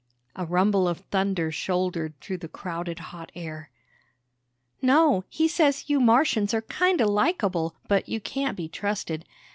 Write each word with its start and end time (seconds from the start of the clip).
A 0.35 0.47
rumble 0.47 0.87
of 0.87 1.01
thunder 1.11 1.51
shouldered 1.51 2.19
through 2.19 2.37
the 2.39 2.47
crowded 2.47 2.97
hot 3.13 3.31
air. 3.35 3.69
"No. 4.81 5.25
He 5.29 5.47
says, 5.47 5.91
you 5.91 5.99
Martians 5.99 6.55
are 6.55 6.61
kinda 6.61 7.05
likeable, 7.05 7.75
but 7.87 8.09
you 8.09 8.19
can't 8.19 8.57
be 8.57 8.67
trusted. 8.67 9.25